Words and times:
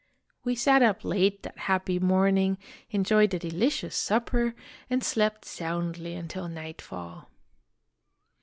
We 0.43 0.55
sat 0.55 0.81
up 0.81 1.03
late 1.05 1.43
that 1.43 1.59
happy 1.59 1.99
morning, 1.99 2.57
enjoyed 2.89 3.35
a 3.35 3.37
delicious 3.37 3.95
supper, 3.95 4.55
and 4.89 5.03
slept 5.03 5.45
soundly 5.45 6.15
until 6.15 6.47
nightfall. 6.47 7.29